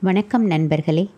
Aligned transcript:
வணக்கம் 0.00 0.44
நண்பர்களே. 0.46 1.10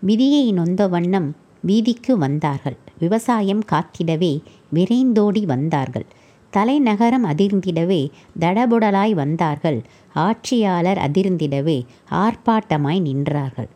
விதியை 0.00 0.52
நொந்த 0.52 0.88
வண்ணம் 0.88 1.34
வீதிக்கு 1.60 2.18
வந்தார்கள். 2.18 2.76
விவசாயம் 2.98 3.62
காத்திடவே 3.72 4.40
விரைந்தோடி 4.74 5.44
வந்தார்கள். 5.44 6.04
தலைநகரம் 6.50 7.24
அதிர்ந்திடவே 7.24 8.10
தடபுடலாய் 8.40 9.12
வந்தார்கள். 9.12 9.82
ஆட்சியாளர் 10.14 10.98
அதிர்ந்திடவே 10.98 11.86
ஆர்ப்பாட்டமாய் 12.10 13.00
நின்றார்கள். 13.00 13.68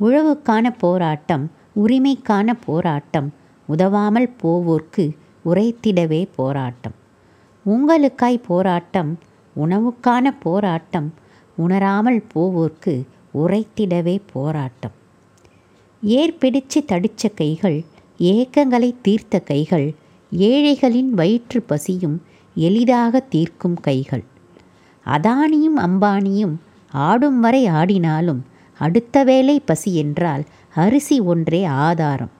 உழவுக்கான 0.00 0.74
போராட்டம் 0.78 1.50
உரிமைக்கான 1.76 2.52
போராட்டம் 2.66 3.32
உதவாமல் 3.66 4.30
போவோர்க்கு 4.42 5.16
உரைத்திடவே 5.44 6.28
போராட்டம். 6.36 6.94
உங்களுக்காய் 7.66 8.42
போராட்டம் 8.46 9.18
உணவுக்கான 9.56 10.34
போராட்டம் 10.40 11.14
உணராமல் 11.56 12.24
போவோர்க்கு 12.34 13.02
உரைத்திடவே 13.36 14.16
போராட்டம். 14.32 14.94
ஏர் 16.02 16.36
பிடிச்சு 16.40 16.78
தடிச்ச 16.86 17.34
கைகள் 17.34 17.84
ஏக்கங்களை 18.18 18.94
தீர்த்த 19.02 19.38
கைகள் 19.40 19.94
ஏழைகளின் 20.30 21.10
வயிற்று 21.10 21.62
பசியும் 21.62 22.22
எளிதாக 22.54 23.20
தீர்க்கும் 23.20 23.78
கைகள். 23.80 24.24
அதானியும் 25.06 25.78
அம்பானியும் 25.78 26.54
ஆடும் 26.92 27.40
வரை 27.40 27.62
ஆடினாலும் 27.70 28.40
அடுத்த 28.78 29.24
வேளை 29.24 29.60
பசி 29.60 29.96
என்றால் 29.96 30.44
அரிசி 30.74 31.20
ஒன்றே 31.20 31.64
ஆதாரம். 31.64 32.34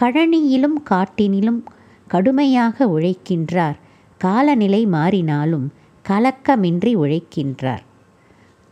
கழனியிலும் 0.00 0.78
காட்டினிலும் 0.90 1.60
கடுமையாக 2.06 2.86
உழைக்கின்றார் 2.86 3.78
காலநிலை 4.18 4.86
மாறினாலும் 4.86 5.66
கலக்கமின்றி 6.04 6.92
உழைக்கின்றார். 6.96 7.84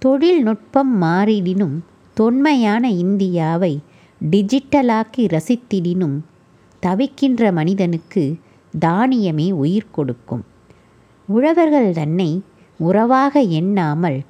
தொழில்நுட்பம் 0.07 1.03
மாறிடினும் 1.03 1.79
தொன்மையான 2.15 2.91
இந்தியாவை 2.91 3.81
டிஜிட்டலாக்கி 4.31 5.17
ரசித்திடினும் 5.17 6.21
தவிக்கின்ற 6.87 7.53
மனிதனுக்கு 7.53 8.37
தானியமே 8.81 9.53
உயிர் 9.53 9.91
கொடுக்கும். 9.91 10.45
உழவர்கள் 11.27 11.93
தன்னை 11.93 12.43
உறவாக 12.79 13.41
எண்ணாமல் 13.41 14.21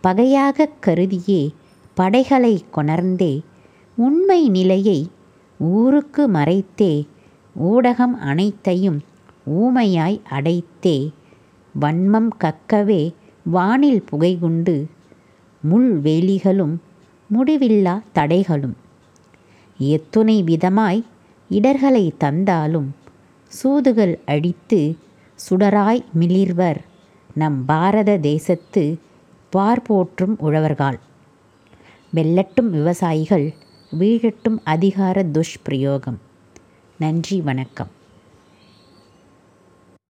பகையாக 0.00 0.68
கருதியே 0.80 1.54
படைகளை 1.94 2.64
கொணர்ந்தே 2.76 3.40
உண்மை 3.96 4.48
நிலையை 4.48 5.10
ஊருக்கு 5.58 6.28
மறைத்தே 6.28 7.06
ஊடகம் 7.60 8.14
அனைத்தையும் 8.20 9.00
ஊமையாய் 9.50 10.20
அடைத்தே 10.30 11.10
வன்மம் 11.80 12.30
கக்கவே 12.44 13.14
வானில் 13.44 14.04
புகைகுண்டு 14.10 14.84
முள்வேலிகளும் 15.70 16.74
முடிவில்லா 17.36 18.02
தடைகளும். 18.14 18.74
எத்துணை 19.78 20.42
விதமாய் 20.42 21.02
இடர்களை 21.50 22.12
தந்தாலும் 22.18 22.94
சூதுகள் 23.48 24.14
அடித்து 24.26 24.96
சுடராய் 25.50 26.04
மிளிர்வர் 26.18 26.80
நம் 27.34 27.64
பாரத 27.64 28.18
தேசத்து 28.18 28.98
பார்போற்றும் 29.56 30.38
உழவர்கள் 30.38 30.98
வெல்லட்டும் 32.14 32.70
விவசாயிகள் 32.70 33.54
வீழட்டும் 33.90 34.60
அதிகார 34.64 35.22
துஷ்பிரயோகம். 35.22 36.18
நன்றி 36.98 37.40
வணக்கம். 37.40 37.88